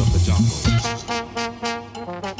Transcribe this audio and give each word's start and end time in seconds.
of 0.00 0.12
the 0.12 0.18
jungle. 0.20 2.39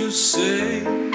You 0.00 0.10
say? 0.10 1.09